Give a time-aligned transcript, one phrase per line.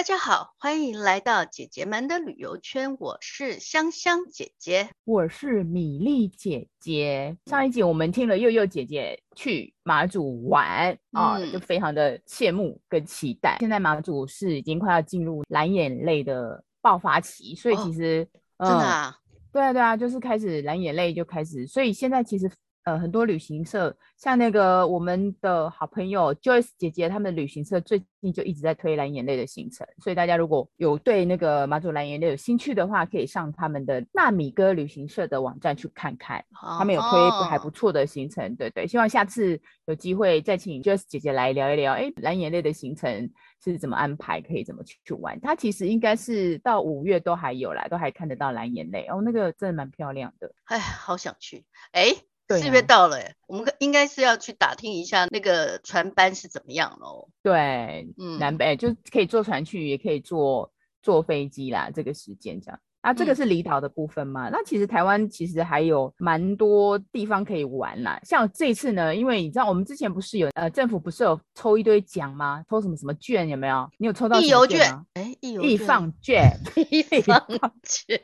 [0.00, 2.96] 大家好，欢迎来到姐姐们的旅游圈。
[2.98, 7.36] 我是香香姐姐，我是米粒姐姐。
[7.44, 13.58] 上一集我们听了佑佑姐姐去马祖玩啊、就非常的羡慕跟期待。
[13.60, 18.26] 现在马祖是已经快要进入蓝眼泪的爆发期，所以其实、
[18.56, 19.16] 哦嗯、真的啊，
[19.52, 22.50] 对啊对啊，就是开始蓝眼泪就开始，所以现在其实。
[22.84, 43.30] 呃，很多旅行社，像那个我们的好朋友 Joyce 姐姐，他们的旅行社最近就一直在推蓝眼泪的行程，所以大家如果有对那个马祖蓝眼泪有兴趣的话，可以上他们的纳米哥旅行社的网站去看看，哦、他们有推还不错的行程，对对，希望下次有机会再请 Joyce 姐姐来聊一聊，哎，蓝眼泪的行程
[43.62, 45.38] 是怎么安排，可以怎么去去玩？
[45.40, 52.16] 它其实应该是到五月都还有啦，都还看得到蓝眼泪哦，那个真的蛮漂亮的，哎，好想去，哎。
[52.58, 57.28] 四月到了，欸，我们应该是要去打听一下那个船班是怎么样喽。
[57.42, 61.90] 对，嗯，南北就可以坐船去，也可以坐坐飞机啦。
[61.94, 62.80] 这个时间这样。
[63.00, 64.48] 啊，这个是离岛的部分嘛？
[64.48, 68.20] 嗯、那其实台湾其实还有蛮多地方可以玩啦。
[68.24, 72.62] 像这次呢，因为你知道我们之前不是有呃政府不是有抽一堆奖吗？
[72.68, 73.88] 抽什么什么券有没有？
[73.96, 75.06] 你有抽到什么券吗？
[75.40, 75.64] 义游券？
[75.64, 76.50] 哎，易放券，
[76.90, 77.42] 易放
[77.82, 78.20] 券。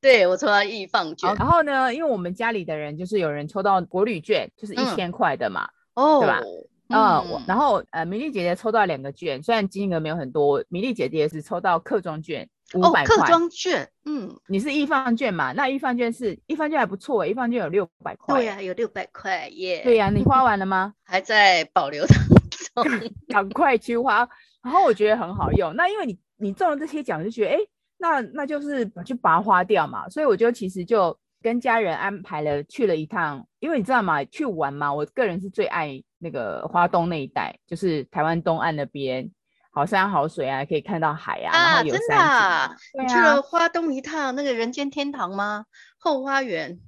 [0.00, 1.34] 对，我抽到易放券。
[1.34, 6.40] 然后呢，因为我们家里的人就是有人抽到国旅券，就是一千块的嘛，对吧？
[6.88, 12.48] 嗯，嗯然后呃，米粒姐姐抽到两个券，虽然金额没有很多，米粒姐姐是抽到客庄券。
[12.74, 15.52] 五百块，客庄券，嗯，你是易放券嘛？
[15.52, 18.34] 那易放券是易放券还不错，易放券有六百块。
[18.34, 19.80] 对呀、啊，有六百块耶。
[19.82, 20.92] 对呀、啊，你花完了吗？
[21.04, 24.28] 还在保留当中， 赶快去花。
[24.62, 25.74] 然后我觉得很好用。
[25.76, 30.06] 那因为你你中了这些奖，就觉得哎、欸，那那就是去把它花掉嘛。
[30.10, 34.22] 所以我就其实就跟家人安排了去了一趟，因为你知道嘛？
[34.24, 39.30] 去玩嘛，我个人是最爱那个花东那一带，就是台湾东岸那边。
[39.70, 42.00] 好山好水啊，可以看到海啊，啊然后有山。
[42.00, 42.76] 真的啊？
[43.00, 45.66] 你去了花东一趟，那个人间天堂吗？
[45.98, 46.80] 后花园。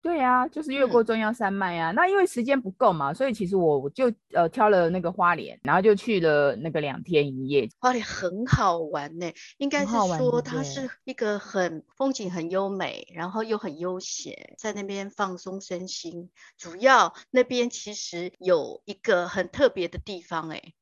[0.00, 1.90] 对啊，就是越过中央山脉啊。
[1.90, 7.68] 嗯、那因为时间不够嘛，所以其实我我就呃挑了那个花莲，然后就去了那个两天一夜。
[7.80, 16.30] 花莲很好玩呢、欸，应该是说它是一个很风景很优美，然后又很悠闲，在那边放松身心。
[16.56, 20.72] 主要那边其实有一个很特别的地方、欸，哎。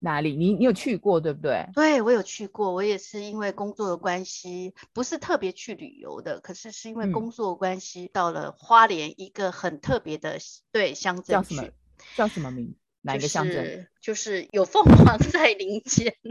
[0.00, 0.34] 哪里？
[0.34, 1.68] 你你有去过对不对？
[1.74, 10.38] 对，我有去过，我也是因为工作的关系，不是特别去旅游的，可是是因为工作关系到了花莲一个很特别的
[10.72, 11.24] 对乡镇。
[11.26, 11.68] 叫什么？
[12.16, 12.74] 叫什么名？
[13.02, 13.88] 哪一个乡镇？
[14.00, 16.14] 就是，就是有凤凰在林间。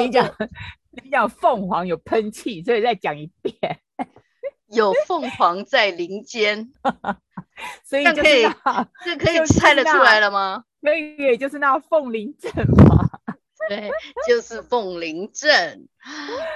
[0.00, 0.34] 你讲
[1.02, 3.56] 你讲凤凰有喷气，所以再讲一遍。
[4.68, 6.72] 有凤凰在林间，
[7.84, 8.42] 所以就可以
[9.04, 10.64] 这可以猜得出来了吗？
[10.80, 13.08] 那个也就是那凤林镇嘛。
[13.68, 13.90] 对，
[14.26, 15.86] 就是凤林镇。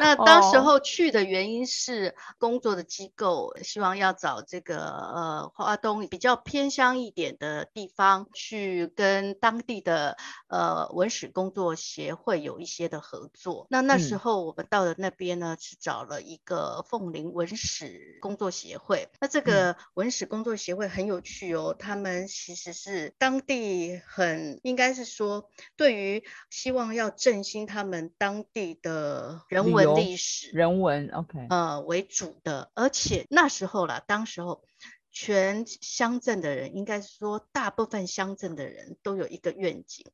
[0.01, 10.17] 那当时候去的原因是工作的机构希望要找这个呃华东比较偏乡一点的地方去跟当地的
[10.49, 13.67] 呃文史工作协会有一些的合作。
[13.69, 19.09] 那那时候我们到了那边呢，是找了一个凤林文史工作协会。
[19.21, 29.34] 那这个文史工作协会很有趣哦，他们其实是当地很应该是说对于希望要振兴他们当地的。
[29.49, 34.63] 人文历史，人文 OK，呃为主的，而且那时候啦，当时候
[35.11, 40.05] 全乡镇的人，应该是说大部分乡镇的人都有一个愿景，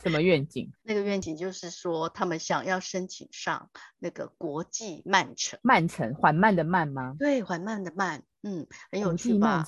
[0.00, 0.70] 什么愿景？
[0.84, 7.16] 那个愿景就是说，他们想要申请上那个国际慢城，慢城缓慢的慢吗？
[7.18, 9.66] 对，缓慢的慢，嗯，很有趣吧？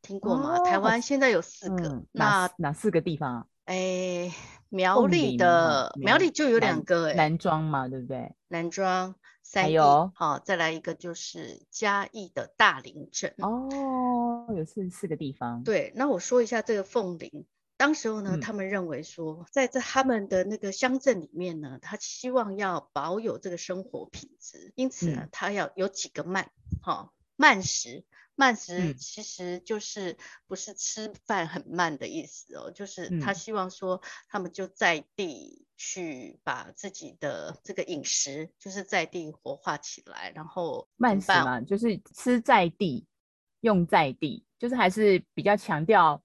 [0.00, 0.58] 听过吗？
[0.58, 3.46] 哦、台湾现在有四个，嗯、那哪四个地方啊？
[3.64, 4.30] 哎，
[4.74, 8.34] 苗栗的苗栗就有两个哎，南庄嘛，对不对？
[8.48, 9.14] 南庄，
[9.54, 15.62] 还有好，再来一个就是嘉义的大林镇哦，有四四个地方。
[15.62, 26.50] 对，那我说一下这个凤林，当时候呢，嗯、他们认为说，在在他们的那个乡镇里面呢，他希望要保有这个生活品质，因此呢，他要有几个慢，
[26.82, 28.04] 哈、嗯，慢食。
[28.36, 30.16] 慢食其实就是
[30.46, 43.06] 不是吃饭很慢的意思哦，嗯、就是他希望说他们就在地去把自己的这个饮食，就是在地活化起来，然后慢食嘛，就是吃在地，
[43.60, 46.20] 用在地，就是还是比较强调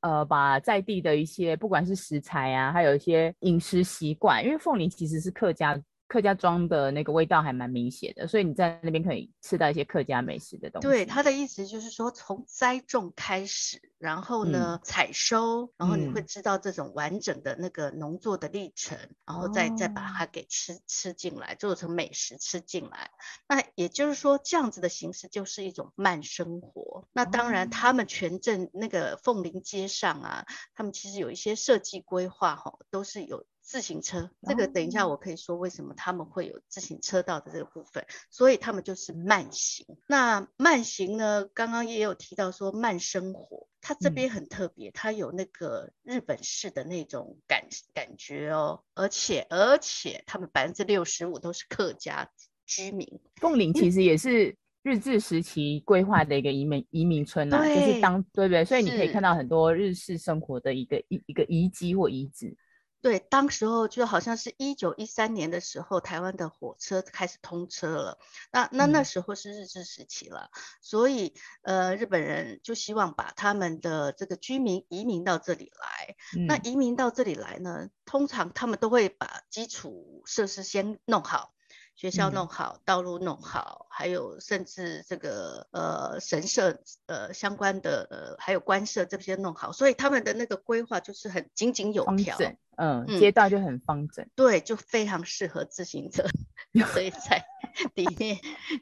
[0.00, 5.82] 呃，把在地的一些不管是食材啊，还有一些饮食习惯，因为凤梨其实是客家
[6.14, 10.86] 客家庄的那个味道还蛮明显的，所以你在那边可以吃到一些客家美食的东西。
[10.86, 23.10] 对，他的意思就是说，从栽种开始，然后呢，嗯、采收，然后你会知道这种完整的那个农作的历程，嗯、然后再再把它给吃吃进来，做成美食吃进来。
[23.48, 27.08] 那也就是说，这样子的形式就是一种慢生活。
[27.12, 30.46] 那当然，他们全镇那个凤林街上啊，
[30.76, 33.44] 他们其实有一些设计规划哈，都是有。
[33.64, 39.86] 自行车，这个等一下我可以说为什么他们会有自行车道的这个部分，所以他们就是慢行。
[40.06, 52.30] 那慢行呢，刚刚也有提到说慢生活，它这边很特别，它有那个日本式的那种感感觉哦，而且而且他们百分之六十五都是客家
[52.66, 53.08] 居民。
[53.36, 58.62] 凤林其实也是日治时期规划的一个移民移民村啊，就是当对不对？
[58.62, 62.54] 所以你可以看到很多日式生活的一个一一个遗迹或遗址。
[63.04, 68.18] 对，当时候就好像是一九一三年的时候，台湾的火车开始通车了。
[68.50, 71.34] 那那那时候是日治时期了，嗯、所以
[71.64, 76.16] 呃，日本人就希望把他们的这个居民移民到这里来。
[76.34, 81.53] 嗯、那移民到这里来呢，通常他们都会把基础设施先弄好。
[81.94, 92.36] 学校弄好，嗯、道路弄好，还有甚至这个呃神社呃相关的呃还有官舍这些弄好，所以他们的那个规划就是很井井有条，
[92.76, 96.24] 嗯，街道就很方正，对，就非常适合自行车，
[96.92, 97.44] 所以在。
[97.94, 98.38] 里面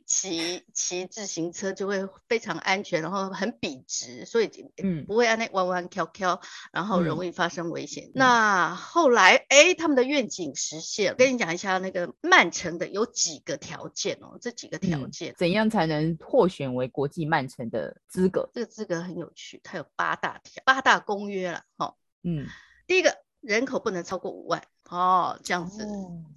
[0.06, 4.50] 骑骑自行车就会非常安全，然后很笔直，所以
[4.82, 6.40] 嗯不会按那弯弯翘翘，
[6.72, 8.06] 然后容易发生危险。
[8.08, 18.48] 嗯、那后来哎，他们的愿景实现，跟你讲一下那个曼城的有几个条件哦，这几个条件、嗯、怎样才能获选为国际曼城的资格？
[18.52, 21.86] 这个资格很有趣，它有八大条八大公约了哈。
[21.86, 22.46] 哦、嗯，
[22.86, 24.62] 第一个人口不能超过五万。
[24.92, 25.86] 哦，这样子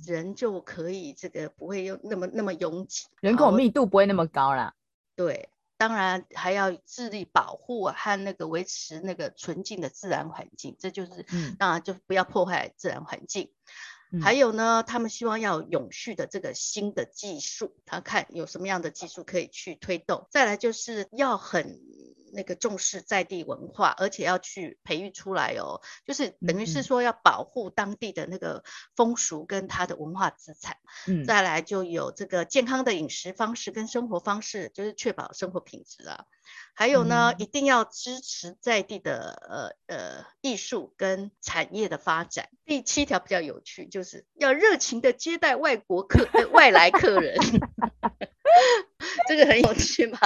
[0.05, 4.73] 人就可以这个不会有那么那么拥挤，人口密度不会那么高啦。
[5.13, 13.51] 对，当然还要致力保护和那个维持那个纯净的自然环境，这就是，嗯，当然就不要破坏自然环境。
[14.13, 20.27] 嗯、还有呢，他们希望要有永续的这个新的技术，他看有什么样的技术可以去推动。
[20.31, 21.81] 再来就是要很。
[22.35, 28.63] 那个重视在地文化，而且要去培育出来哦，就是等于是说要保护当地的那个
[28.95, 30.77] 风俗跟它的文化资产。
[31.07, 36.25] 嗯，再来就有这个健康的饮食方式跟生活方式，就是确保生活品质啊。
[36.75, 42.49] 还有呢，嗯、一定要支持在地的呃呃艺术跟产业的发展。
[42.65, 47.38] 第七条比较有趣，就是要热情的接待外国客、呃、 外来客人。
[49.27, 50.19] 这个很有趣吗？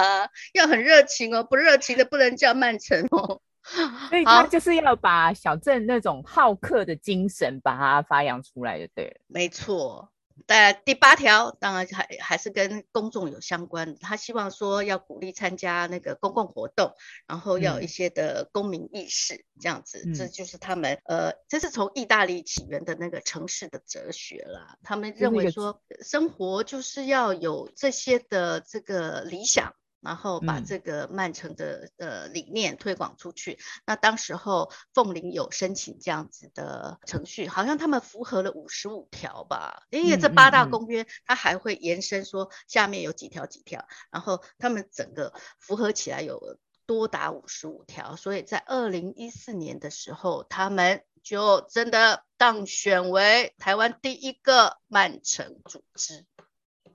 [0.54, 3.40] 要很热情哦，不热情的不能叫曼城哦。
[4.08, 9.20] 所以他就是要把小镇那种好客的精神把它发扬出来，就对了。
[9.26, 10.10] 没错。
[10.46, 13.98] 在第八条，当然还还是跟公众有相关的。
[14.00, 16.94] 他希望说要鼓励参加那个公共活动，
[17.26, 24.76] 然后要有一些的公民意识，嗯、这样子，这就是他们呃，这是从意大利起源的那个城市的哲学啦。
[24.82, 29.74] 他们认为说，生活就是要有这些的这个理想。
[30.00, 33.52] 然后把这个曼城的呃理念推广出去。
[33.52, 39.82] 嗯、那当时候凤林有申请这样子的程序，好像他们符合了五十五条吧。
[39.90, 48.16] 因为这八大公约，它还会延伸说下面有几条几条，然后他们整个符合起来有多达五十五条。
[48.16, 56.24] 所以在二零一四年的时候，他们就真的当选为台湾第一个曼城组织。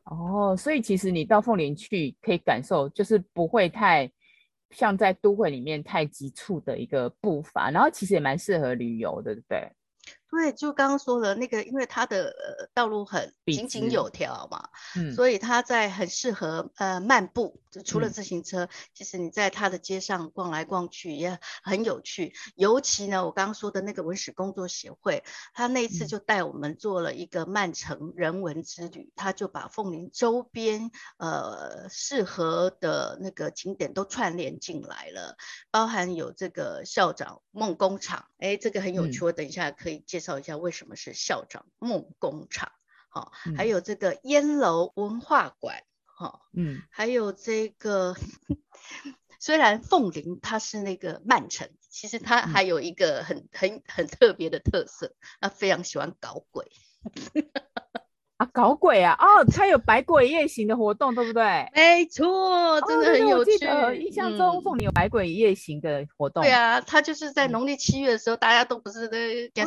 [0.06, 4.10] 哦，所以其实你到凤林去可以感受，就是不会太
[4.72, 9.72] 像在都会里面太急促的一个步伐，然后其实也蛮适合旅游的，对不对？
[10.30, 14.62] 对，就刚刚说的那个，因为它的呃道路很井井有条嘛，
[14.96, 17.60] 嗯，所以它在很适合呃漫步。
[17.76, 22.34] 就除了自行车，嗯、其实你在它的街上逛来逛去也很有趣。
[22.56, 35.36] 尤其呢，我刚刚说的那个文史工作协会，他那一次就带我们做了一个曼城人文之旅，他就把凤林周边呃适合的那个景点都串联进来了，
[35.70, 42.72] 包含有这个校长梦工厂，哎，这个很有趣，我等一下可以介绍一下为什么是校长梦工厂。
[43.10, 45.84] 好，还有这个烟楼文化馆。
[46.18, 48.16] 好，嗯，还有这个，
[49.38, 56.72] 虽然凤林它是那个曼城，其实它还有一个很很很特别的特色，它非常喜欢搞鬼。
[58.38, 59.16] 啊，搞鬼啊！
[59.18, 61.72] 哦，它有百鬼夜行的活动，对不对？
[61.74, 63.52] 没错，真的很有趣。
[63.98, 66.44] 印象中凤林有百鬼夜行的活动。
[66.44, 69.18] 对啊，它就是在农历七月的时候，大家都不是在
[69.56, 69.66] 然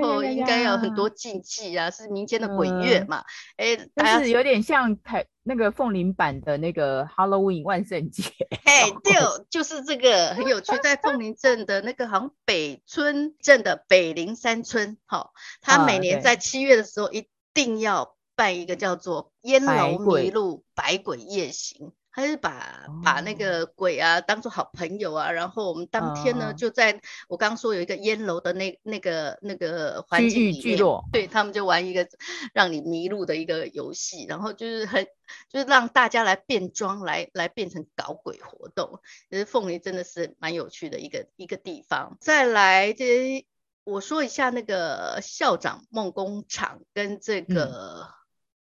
[0.00, 3.24] 后应该有很多禁忌啊，是民间的鬼月嘛。
[3.56, 8.22] 哎、嗯，但、欸、是有点像台那个凤林版的那个 Halloween 万圣节。
[8.66, 9.14] 哎，对，
[9.50, 17.26] 就是这个很有趣，在凤林镇的那个好像北村镇的北林山村，好，他每年在七月的时候一。
[17.64, 30.78] 定要办一个叫做烟楼迷路百鬼夜行，他是把、哦、把那个鬼啊当做好朋友啊，然后我们当天呢、哦、就在我刚刚说有一个烟楼的那那个那个环境里面，
[31.12, 32.08] 对他们就玩一个
[32.54, 35.06] 让你迷路的一个游戏，然后就是很
[35.50, 42.16] 就是让大家来变装来来变成搞鬼活动，其实凤梨真的是蛮有趣的一个一个地方。
[42.20, 43.46] 再来这。
[43.90, 48.06] 我说一下那个校长梦工厂跟这个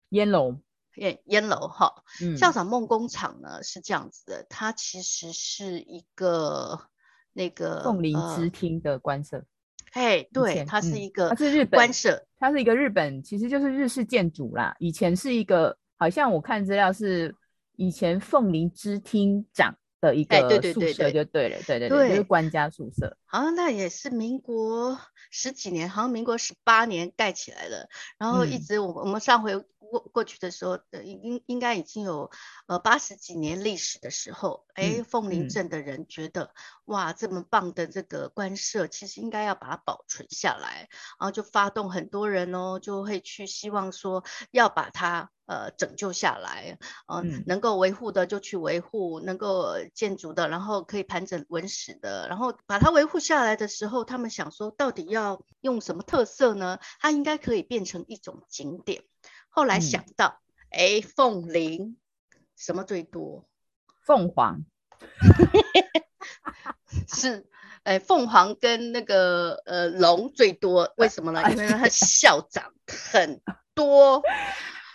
[0.08, 0.56] 烟楼，
[0.96, 2.02] 烟烟楼哈。
[2.36, 6.80] 校长梦工厂呢是这样子的，它其实是一个
[7.34, 9.44] 那个凤林之厅的官舍。
[9.92, 14.74] 哎、呃，对，它是一个，它是日本官舍，它是一个日本，其实就是日式建筑啦。
[14.78, 17.34] 以前是一个，好像我看资料是
[17.76, 19.76] 以前凤林之厅长。
[20.00, 23.16] 的一个宿舍就对了，对对对，就是官家宿舍。
[23.26, 24.98] 好像那也是民国
[25.30, 27.88] 十几年，好像民国十八年盖起来的，
[28.18, 32.30] 然后一直我我们上回过过去的时候，应应该已经有
[32.66, 40.88] 呃八十几年历史的时候，哎，凤林镇的人觉得哇，这么棒的这个官舍，其实应该要把它保存下来，
[41.18, 45.30] 然后就发动很多人哦，就会去希望说要把它。
[45.48, 46.76] 呃，拯救下来，
[47.06, 56.78] 呃、嗯，能够维护的就去维护，能够建筑的，然后可以盘整文史的，然后把它维护下来的时候，他们想说，到底要用什么特色呢？
[57.00, 59.04] 它应该可以变成一种景点。
[59.48, 60.38] 后来想到，
[60.68, 61.96] 哎、嗯，凤林
[62.54, 63.48] 什么最多？
[64.04, 64.66] 凤凰
[67.08, 67.46] 是，
[67.84, 71.40] 哎，凤凰跟那个呃龙最多，为什么呢？
[71.50, 73.40] 因为它校长很
[73.72, 74.22] 多。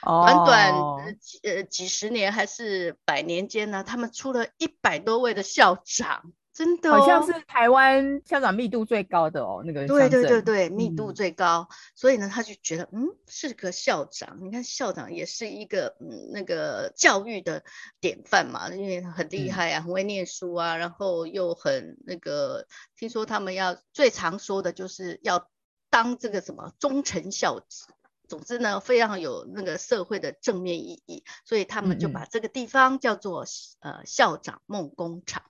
[0.06, 17.64] 短短几呃几十年还是百年间呢，他们出了一百多位的校长，真的、哦、好像是台湾校长密度最高的哦，那个对对对对，密度最高，嗯、所以呢，他就觉得嗯是个校长，你看校长也是一个嗯那个教育的
[18.00, 22.68] 典范嘛，因为很厉害啊，很会念书啊，然后又很那个，
[22.98, 25.50] 听说他们要最常说的就是要
[25.90, 27.86] 当这个什么忠臣孝子。
[28.34, 33.46] 总之呢，非常有那个社会的正面意义，所以他们就把这个地方叫做、
[33.82, 35.44] 嗯、呃校长梦工厂。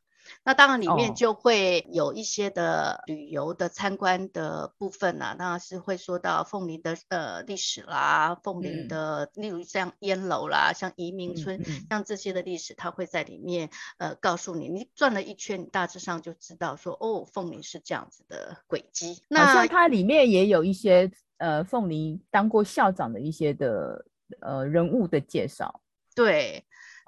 [0.43, 19.23] 那当然里面就会有一些的旅游的参观的部分啊，当然是会说到凤林的呃历史啦，凤林的、嗯、例如像烟楼啦，像移民村、嗯嗯，像这些的历史，它会在里面呃告诉你，你转了一圈，你大致上就知道说哦，凤林是这样子的轨迹。
[19.29, 21.09] 那像它里面也有一些。
[21.43, 24.05] 呃，凤梨当过校长的一些的
[24.39, 25.81] 呃人物的介绍，
[26.15, 26.63] 对。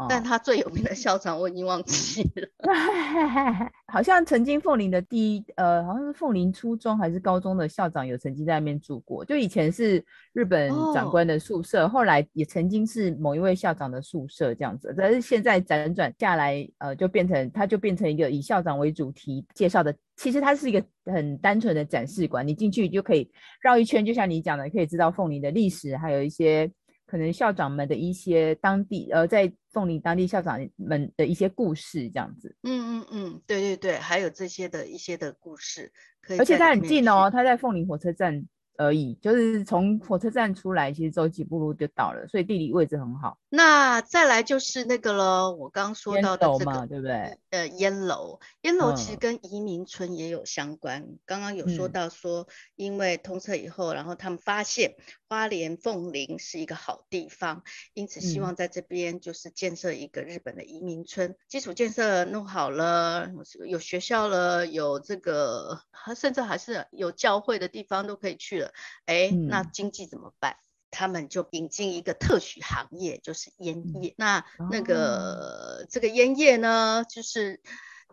[0.09, 2.47] 但他最有名的校长我已经忘记了，
[3.87, 26.69] 好像曾经凤林的第一呃，好像是凤林初中还是高中的校长有曾经在那边住过，就以前是日本长官的宿舍，哦，后来也曾经是某一位校长的宿舍这样子，但是现在辗转下来，呃，就变成它就变成一个以校长为主题介绍的，其实它是一个很单纯的展示馆，你进去就可以绕一圈，就像你讲的，可以知道凤林的历史，还有一些。
[27.05, 32.55] 可能校长们的一些当地呃，在凤林当地校长们的一些故事这样子。
[32.63, 36.39] 嗯嗯嗯，对对对，还有这些的一些的故事，可以。
[36.39, 38.45] 而且它很近哦，它在凤林火车站。
[38.77, 43.37] 而已，就是从火车站出来，其实走几步路就到了，所以地理位置很好。
[43.49, 47.37] 那再来就是那个了，我刚刚说到的这个嘛，对不对？
[47.51, 51.05] 呃，烟楼，烟楼其实跟移民村也有相关。
[51.25, 54.95] 刚、嗯、刚有说到说，因为通车以后，然后他们发现
[55.29, 57.63] 花莲凤林是一个好地方，
[57.93, 63.31] 因此希望在这边就是建设一个日本的移民村，嗯、基础建设弄好了，
[63.65, 65.79] 有学校了，有这个，
[66.13, 68.64] 甚至还是有教会的地方都可以去了。
[69.05, 70.53] 哎，那经济怎么办？
[70.53, 74.11] 嗯、他们就引进一个特许行业，就是烟叶。
[74.11, 77.61] 嗯、那那个、哦、这个烟叶呢，就是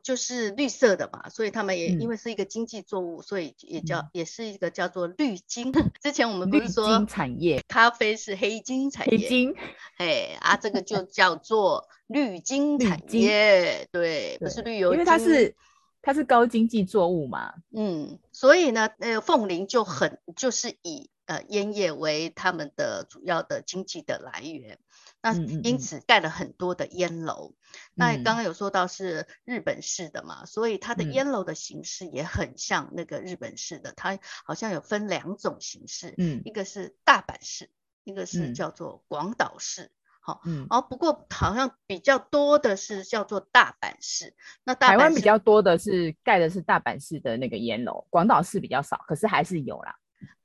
[0.03, 5.73] 就是绿色的嘛，所以他们也、嗯、因为是一个经济作物，所以也叫、嗯、也是一个叫做绿金。
[6.03, 9.55] 之前我们不是说产业，咖啡是黑金产业，黑金，
[9.99, 15.55] 哎啊，这个就叫做绿金产业，对，不是绿油，因为它是。
[16.03, 24.79] 它是高经济作物嘛，嗯，所以呢，呃，凤林就很就是以呃烟叶为他们的主要的经济的来源。
[25.25, 27.53] 那因此盖了很多的烟楼。
[27.53, 33.93] 嗯嗯嗯，那刚刚有说到是日本式的嘛，嗯、所以它的烟楼的形式也很像那个日本式的。
[33.93, 37.71] 它好像有分两种形式，嗯，一个是大阪式，
[38.03, 39.93] 一个是叫做广岛式。
[40.23, 44.35] 好，嗯，哦，不过好像比较多的是叫做大阪市。
[44.65, 49.95] 那大阪台湾比较多的是盖的是大阪市的那个烟楼，广岛市比较少，可是还是有啦。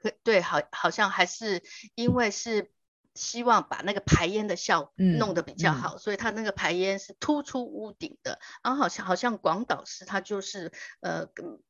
[0.01, 1.63] 可对，好，好像还是
[1.95, 2.71] 因为是。
[3.17, 8.39] 希望把那个排烟的效果弄得比较好，嗯嗯、所以它那个排烟是突出屋顶的。
[8.63, 10.71] 然后好像好像广岛市它就是
[11.01, 11.25] 呃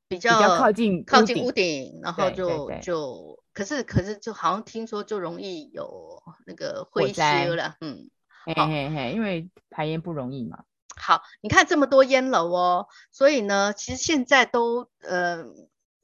[0.07, 8.09] 比较，比较靠近靠近屋顶，然后就就可是可是就好像听说就容易有那个灰灾了，嗯，
[8.45, 10.65] 嘿嘿嘿，因为排烟不容易嘛。
[10.95, 15.45] 好，你看这么多烟楼哦，所以呢，其实现在都呃。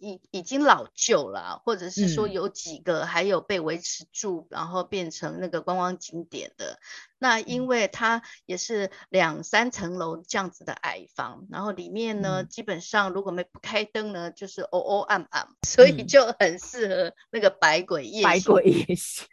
[0.03, 6.77] 已已经老旧了，或者是说有几个还有被维持住，嗯、然后变成那个观光景点的。
[7.17, 18.23] 那因为它也是两三层楼这样子的矮房，然后里面呢，嗯、基本上如果没不开灯呢，就是哦哦暗暗， 所以就很适合那个百鬼夜行。
[18.23, 19.25] 百鬼夜行，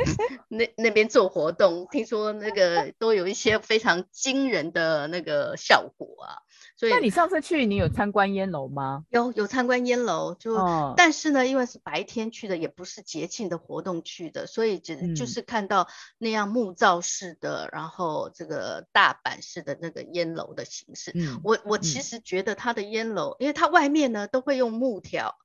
[0.48, 6.40] 那那边做活动，听说那个都有一些非常惊人的那个效果啊。
[6.76, 9.04] 所以，那你上次去，你有参观烟楼吗？
[9.10, 15.86] 有，有参观烟楼，就、哦、但是呢，因为是白天去的，也不是节庆的活动去的，所以只就是看到
[16.18, 21.12] 那样木造式的，嗯、然后这个大阪式的那个烟楼的形式。
[21.14, 25.36] 嗯、我我其实觉得它的烟楼，嗯、因为它外面呢都会用木条，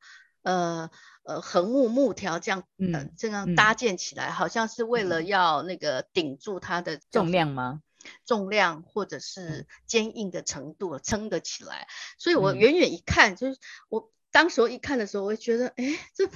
[0.41, 0.89] 呃
[1.21, 7.81] 呃横木木条这样，嗯、呃，这样搭建起来，嗯、好像是为了要那个顶住它的重量吗？
[8.25, 11.87] 重量或者是坚硬的程度撑得起来，
[12.17, 13.57] 所以我远远一看，就是
[13.89, 16.29] 我当时候一看的时候，我会觉得，哎，这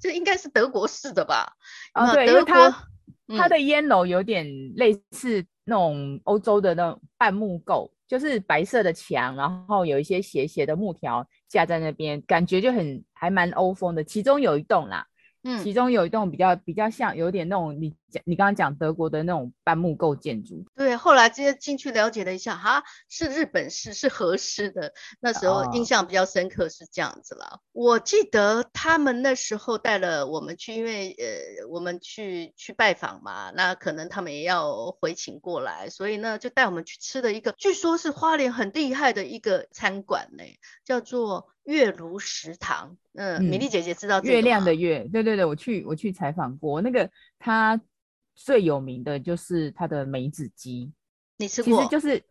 [0.00, 1.56] 这应该是德国式的吧？
[1.92, 2.88] 啊，对，德国它
[3.36, 14.04] 它的烟楼有点类似那种欧洲的那种半木构，就是白色的墙，然后有一些斜斜的木条架在那边，感觉就很还蛮欧风的。
[14.04, 15.06] 其中有一栋啦。
[15.42, 20.64] 嗯，其中有一栋比较比较像，有点那种你讲你刚刚讲德国的那种半木构建筑。
[20.76, 24.92] 对，后来直接进去了解了一下，哈，是日本式，是和式的。
[25.20, 27.46] 那时候印象比较深刻是这样子了。
[27.46, 40.44] 哦、我记得他们那时候带了我们去，因为呃我们去去拜访嘛，那可能他们也要回请过来，所以呢就带我们去吃的一个，据说是花莲很厉害的一个餐馆呢，
[40.84, 41.48] 叫做。
[41.70, 47.80] 月如食堂，呃、嗯，米粒姐姐知道月亮的月，对对对，我去我去采访过，那个它
[48.34, 50.92] 最有名的就是它的梅子鸡，
[51.36, 51.76] 你吃过？
[51.76, 52.22] 其实就是，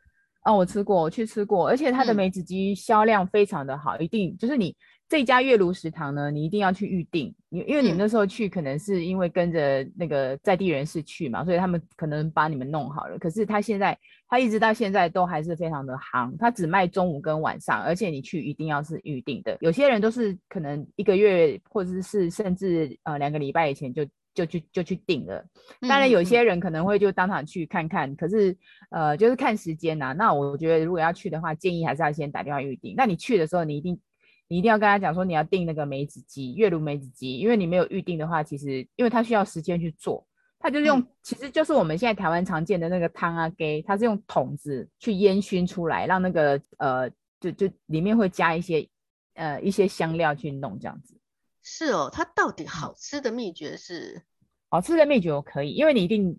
[0.44, 4.76] 哦，我吃过，我去吃过，而且它的梅子鸡销量非常的好，嗯、一定就是你。
[5.10, 13.18] 这家月炉食堂呢，你一定要去预定，因因为你们那时候去，可能是因为跟着那个在地人士去嘛，所以他们可能把你们弄好了。
[13.18, 19.58] 可是他现在，他一直到现在都还是非常的夯，他只卖中午跟晚上，而且你去一定要是预定的。
[19.62, 25.44] 有些人都是可能一个月或者是甚至呃两个礼拜以前就就去就去订了。
[25.82, 28.56] 当然有些人可能会就当场去看看，可是
[28.92, 30.14] 呃就是看时间呐、啊。
[30.14, 32.94] 那我觉得如果要去的话，建议还是要先打电话预定。
[32.96, 34.00] 那你去的时候，你一定。
[34.50, 40.28] 你一定要跟他讲说，你要订那个梅子鸡，月炉梅子鸡，因为你没有预定的话，其实因为它需要时间去做，
[40.60, 47.10] 它就是用，嗯、其实就是我们现在台湾常见的那个汤啊鸡，它是用桶子去烟熏出来，让那个呃，
[47.40, 48.86] 就就里面会加一些
[49.36, 51.16] 呃一些香料去弄这样子。
[51.64, 54.22] 是哦，它到底好吃的秘诀是？
[54.70, 56.38] 好吃的秘诀我可以，因为你一定。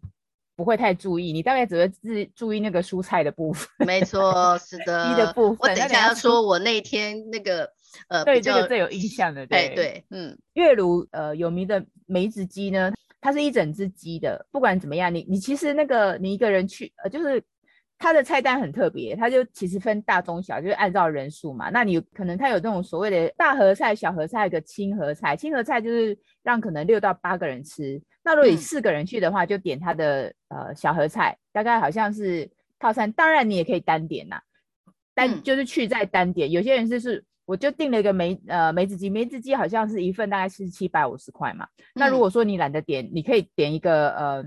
[0.56, 3.66] 不会太注意，你大概只会注注意那个蔬菜的部分。
[3.86, 5.16] 没错，是的。
[5.16, 7.72] 的部分，我等一下要说，我那天那个
[8.08, 14.46] 呃，对这个最有印象的， 对对，嗯，月如呃有名的梅子鸡呢，它是一整只鸡的。
[14.50, 17.42] 不管怎么样，你你其实那个你一个人去呃，就是
[17.98, 21.68] 它的菜单很特别，它就其实分大中小，就是按照人数嘛。
[21.70, 25.36] 那你可能它有这种所谓的大合菜、小合菜，一个轻合菜。
[25.36, 28.00] 轻合菜就是让可能六到八个人吃。
[28.22, 33.10] 那如果你四个人去的话，就点它的呃小合菜，大概好像是套餐。
[33.12, 34.40] 当然你也可以单点呐，
[35.14, 36.50] 单就是去再单点。
[36.50, 41.66] 有些人就是我就订了一个梅呃梅子鸡，梅子鸡好像是一份大概是七百五十块嘛。
[41.96, 44.44] 那如果说你懒得点，你可以点一个呃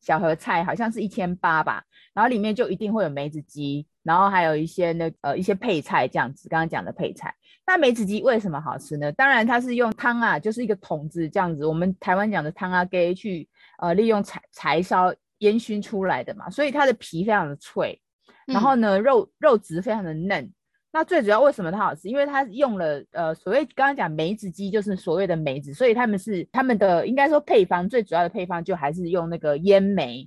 [0.00, 1.84] 小盒菜，好像是一千八吧。
[2.14, 7.34] 然后里面就一定会有梅子鸡，然后还有一些那呃一些配菜这样子，刚刚讲的配菜。
[7.66, 9.12] 那梅子鸡为什么好吃呢？
[9.12, 13.46] 当然它是用汤啊，就是一个桶子这样子，我们台湾讲的汤啊给去
[13.82, 18.00] 呃利用柴柴烧烟熏出来的嘛，所以它的皮非常的脆，
[18.46, 20.50] 然后呢肉肉质非常的嫩。
[20.96, 22.08] 那最主要为什么它好吃？
[22.08, 30.26] 因为它用了呃所谓刚刚讲梅子鸡，就是所谓的梅子，所以他们是他们的应该说配方最主要的配方就还是用那个腌梅，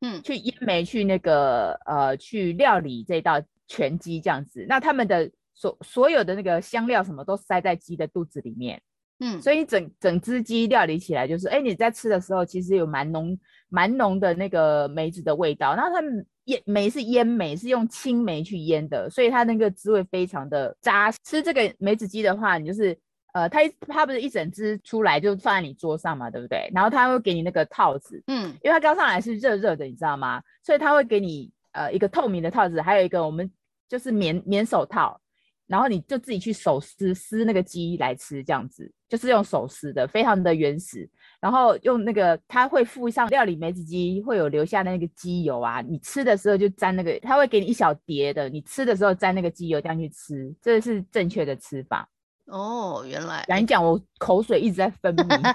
[0.00, 4.64] 嗯，去腌梅去那个呃去料理这道全鸡这样子。
[4.66, 8.80] 那他们的所所有的那个香料什么都塞在鸡的肚子里面，
[9.20, 15.74] 嗯，所以整整只鸡料理起来就是，哎，你在吃的时候其实有蛮浓蛮浓的那个梅子的味道。
[15.74, 16.26] 然后他们。
[16.46, 21.18] 腌梅是腌梅，是用青梅去腌的，所以它那个滋味非常的扎实。
[21.22, 22.98] 吃这个梅子鸡的话，你就是
[23.32, 26.68] 呃，它它不是一整只出来就放在你桌上嘛，对不对？
[26.74, 30.42] 然后它会给你那个套子，嗯，因为它刚上来是热热的，你知道吗？
[30.64, 33.50] 所以它会给你呃一个透明的套子，还有一个我们
[33.88, 35.20] 就是棉棉手套。
[35.68, 41.10] 然后你就自己去手撕撕那个鸡来吃，这样子就是用手撕的，非常的原始。
[41.46, 52.08] 然后用那个，它会附上料理梅子鸡会有留下的那个鸡油啊，你吃的时候就沾那个，它会给你一小碟的，你吃的时候沾那个鸡油这样去吃，这是正确的吃法。
[52.46, 53.44] 哦，原来。
[53.46, 55.54] 讲一讲，我口水一直在分泌。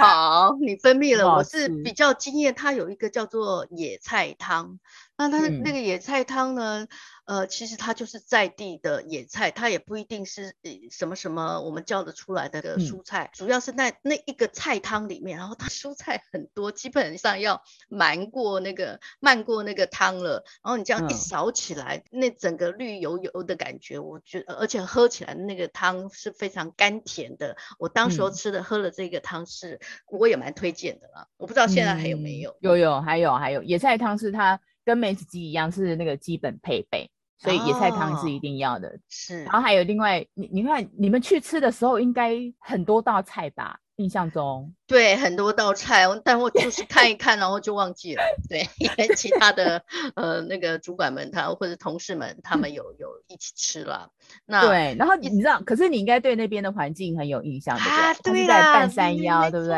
[0.00, 4.80] 好，你分泌了，我是比较惊艳，它有一个叫做野菜汤。
[5.16, 6.88] 那它那个野菜汤呢？
[7.32, 10.54] 嗯、呃，其实它就是在地的野菜，它也不一定是
[10.90, 27.56] 什么什么我们叫得出来的蔬菜，嗯、主要是在那一个菜汤里面，然后它 蔬菜很多，基本上要瞒过那个漫过那个汤了，然后你这样一勺起来，嗯、那整个绿油油的感觉，我觉得，而且喝起来那个汤是非常甘甜的。
[27.78, 31.26] 我当时候吃的、嗯、喝了这个汤是，我也蛮推荐的啦。
[31.38, 32.50] 我不知道现在还有没有？
[32.50, 34.60] 嗯、有有还有还有野菜汤是它。
[34.84, 37.08] 跟梅子鸡一样是那个基本配备，
[37.42, 38.88] 所以野菜汤是一定要的。
[38.88, 43.80] 哦、是，然后还有另外，你你看你们去吃的时候，应该很多道菜吧？
[44.02, 44.72] 印象中。
[44.86, 48.22] 对，很多道菜，但我就是看一看，然后就忘记了。
[48.48, 49.82] 对，因为其他的
[50.14, 54.10] 呃那个主管们他或者同事们他们有有一起吃了。
[54.44, 57.78] 那对，然后你知道，可是你应该对那边的环境很有印象，
[58.22, 58.42] 对不对？
[58.42, 59.76] 是在半山腰，对不对？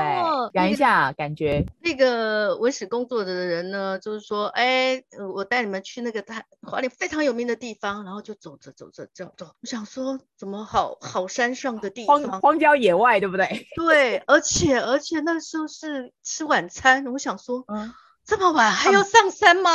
[0.52, 1.64] 讲一下感觉。
[1.80, 5.00] 那个文史工作的人呢，就是说，哎，
[5.32, 9.46] 我带你们去那个他花莲非常有名的地方，然后就走着走着走走。
[9.60, 13.44] 我想说，怎么好好山上的地方，荒荒郊野外，对不对？
[13.76, 15.04] 对，而且而且。
[15.04, 17.92] 而且那时候是吃晚餐，我想说，嗯，
[18.24, 19.70] 这么晚还要上山吗？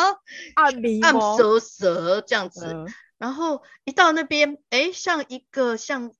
[0.55, 2.87] 暗迷暗蛇蛇这样子，嗯、
[3.19, 6.11] 然后一到那边，哎，像一个像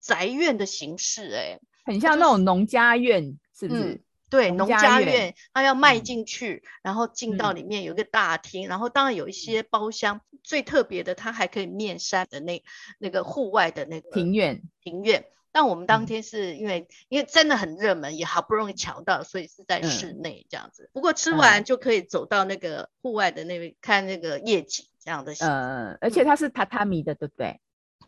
[0.00, 3.82] 宅院的形式，哎，很像那种农家院，是不是？
[3.82, 12.62] 嗯、对，农家院，他要迈进去，嗯、然后进到里面有一个大厅，嗯、然后当然有一些包厢，嗯、最特别的，它还可以面山的那
[12.98, 15.26] 那个户外的那个庭院，庭院。
[15.58, 20.82] 但我们当天是因为、嗯、因为真的很热门，也好不容易抢到，所以是在室内这样子。
[20.82, 25.32] 嗯、不过吃完就可以走到那个户外的那边、嗯、看那个夜景这样的。
[25.40, 27.58] 嗯，而且它是榻榻米的，对不对？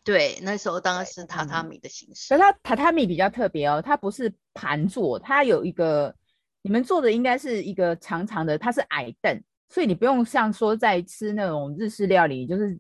[0.05, 2.35] 对，那时候当然是榻榻米的形式。
[2.35, 6.15] 可是它榻榻米比较特别哦，它不是盘坐，它有一个
[6.61, 12.79] 你们坐的应该是一个长长的，它是矮凳，所以你不用像说在吃那种日式料理，就是。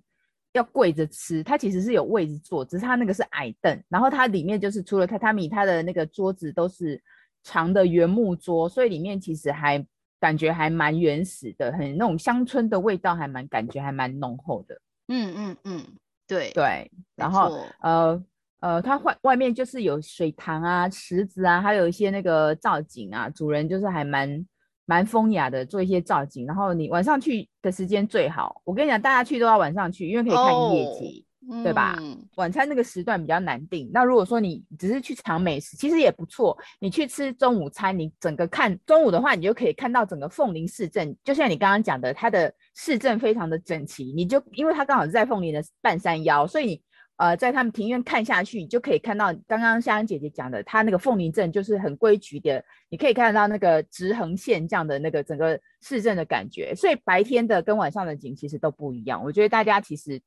[0.59, 7.03] 要跪着吃，它其实是有位置坐，只是它那个是矮凳，然后它里面就是除了榻榻米，它的那个桌子都是
[7.43, 9.83] 长的原木桌，所以里面其实还
[10.21, 14.79] 感觉还蛮原始的，很那种乡村的味道，还蛮感觉还蛮浓厚的。
[15.09, 15.83] 嗯嗯嗯，
[16.27, 18.25] 对对，然后呃
[18.61, 24.47] 呃，它外外面就是有水塘啊、池子啊，还有一些那个造景啊，主人就是还蛮。
[24.89, 28.63] 蛮风雅的，做一些造景，然后你晚上去的时间最好。
[28.65, 31.99] 我跟你讲，大家去都要晚上去，因为可以看夜景，哦、对吧？
[32.01, 33.91] 嗯、晚餐那个时段比较难定。
[33.93, 36.57] 那如果说你只是去尝美食，其实也不错。
[36.81, 44.05] 你去吃中午餐，你整个看中午的话，你就可以看到整个凤林市镇，就像你刚刚讲的，它的市镇非常的整齐。
[44.17, 46.83] 你就因为它刚好是在凤林的半山腰，所以你。
[47.19, 56.73] 呃，在他们庭院看下去，你就可以看到刚刚香香姐姐讲的，它那个凤林镇就是很规矩的，你可以看得到那个直横线这样的那个整个市镇的感觉。
[56.77, 59.21] 所以白天的跟晚上的景其实都不一样。
[59.21, 60.21] 我觉得大家其实，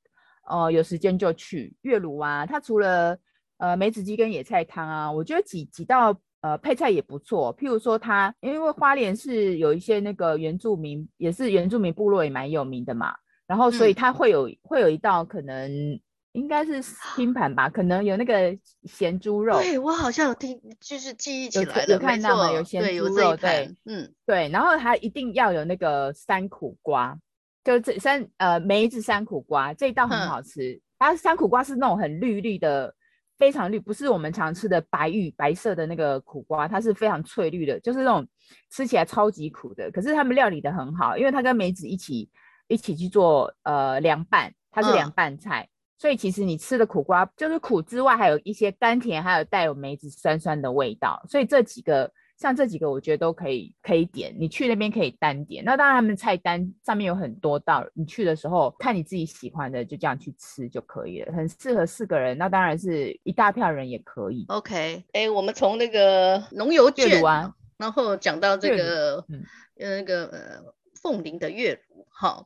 [0.50, 3.18] 呃，有时间就去月芦啊，它除了
[3.58, 7.56] 呃梅子鸡跟野菜汤啊，我觉得几几道呃配菜也不错。
[7.56, 13.16] 譬如说它，因为花莲是有一些那个原住民，也是原住民部落也蛮有名的嘛，
[13.48, 15.98] 然后所以它会有、嗯、会有一道可能。
[16.34, 16.82] 应该是
[17.16, 19.58] 拼盘吧，可能有那个咸猪肉。
[19.60, 22.52] 对，我好像有听，就是记忆起来有，有看到吗？
[22.54, 24.48] 有咸猪肉，对，嗯，对。
[24.50, 27.18] 然后还一定要有那个山苦瓜，
[27.64, 30.72] 就这山呃梅子山苦瓜这一道很好吃。
[30.72, 32.96] 嗯、它山苦瓜是那种很绿绿的，
[33.38, 38.26] 非常绿，不是我们常吃的白玉白色的那个苦瓜，它是非常翠绿的，就是那种
[38.70, 39.92] 吃起来超级苦的。
[39.92, 42.30] 可是他们料理的很好，因为它跟梅子一起
[42.70, 44.54] 一起去做呃凉拌。
[44.74, 45.71] 它是凉拌菜，嗯、
[46.02, 51.24] 所以其实你吃的苦瓜就是苦之外，还有一些甘甜，还有带有梅子酸酸的味道。
[51.30, 54.36] 所以这几个像这几个，我觉得都可以可以点。
[54.36, 55.64] 你去那边可以单点。
[55.64, 61.32] 那当然他们菜单上面有很多道，你去的时候看你自己喜欢的，就这样去吃就可以了。
[61.34, 64.44] 很适合四个人，那当然是一大票人也可以。
[64.48, 69.44] OK，哎，我们从那个农游券啊，然后讲到这个，嗯，
[69.76, 70.74] 那个呃。
[71.02, 72.46] 凤林的月如，哈，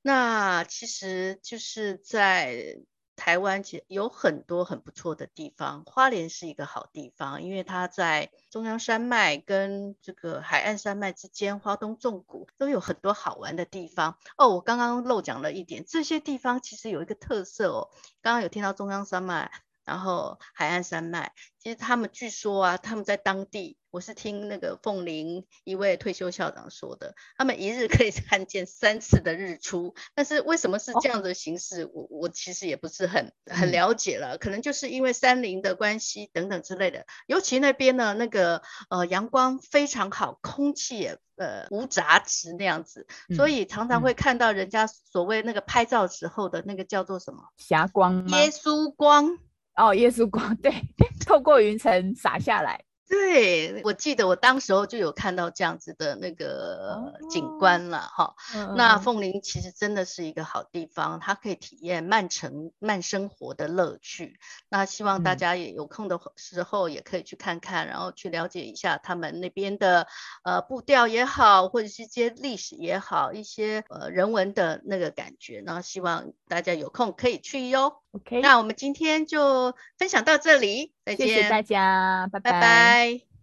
[0.00, 2.76] 那其实就是在
[3.16, 5.82] 台湾，其实有很多很不错的地方。
[5.86, 14.18] 花莲是一个好地方，因为它在中央山脉跟这个海岸山脉之间，花东纵谷都有很多好玩的地方。
[14.36, 17.88] 哦，我刚刚漏讲了一点，这些地方其实有一个特色哦。
[18.20, 19.50] 刚刚有听到中央山脉，
[19.86, 23.78] 然后海岸山脉，其实他们据说啊，他们在当地。
[23.92, 37.06] 我是听那个凤林一位退休校长说的，他们一日可以看见三次的日出，但是为什么是这样的形式，哦、我我其实也不是很很了解了，嗯、可能就是因为山林的关系等等之类的。
[37.26, 49.38] 尤其那边呢，那个呃阳光非常好，空气也呃无杂质那样子，所以常常会看到人家所谓那个拍照时候的那个叫做什么霞光耶稣光
[49.76, 50.72] 哦，耶稣光 对，
[51.26, 52.82] 透过云层洒下来。
[53.08, 58.34] 对，我记得我当时候就有看到这样子的那个景观了哈。
[58.54, 64.40] 哦、那凤林其实真的是一个好地方，它可以体验慢城慢生活的乐趣。
[64.68, 70.08] 那希望大家也有空的时候也可以去看看，嗯、然后去了解一下他们那边的
[70.42, 75.62] 呃步调也好，或者是一些历史也好，一些呃人文的那个感觉。
[75.64, 78.02] 那希望大家有空可以去哟。
[78.10, 82.50] OK，那我们今天就分享到这里，再见，谢谢大家，拜拜。
[82.50, 83.35] 拜拜。